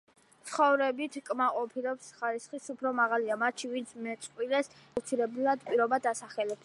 [0.51, 6.59] ცხოვრებით კმაყოფილების ხარისხი უფრო მაღალია მათში, ვინც მეწყვილეს კეთილდღეობისთვის აუცილებელ პირობად ასახელებს.